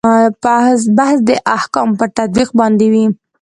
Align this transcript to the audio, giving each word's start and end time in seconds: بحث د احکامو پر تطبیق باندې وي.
بحث 0.97 1.15
د 1.27 1.29
احکامو 1.55 1.97
پر 1.99 2.09
تطبیق 2.17 2.49
باندې 2.59 2.87
وي. 2.93 3.05